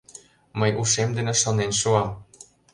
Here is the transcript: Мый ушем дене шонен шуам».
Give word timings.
Мый 0.59 0.71
ушем 0.81 1.09
дене 1.17 1.33
шонен 1.41 1.71
шуам». 1.79 2.09